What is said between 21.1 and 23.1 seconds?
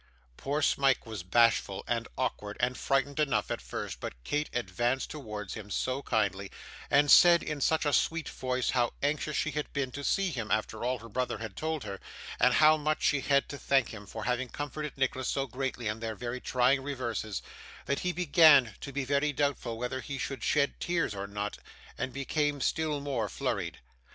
or not, and became still